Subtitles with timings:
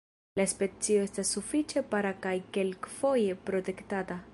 [0.39, 4.25] La specio estas sufiĉe rara kaj kelkfoje protektata.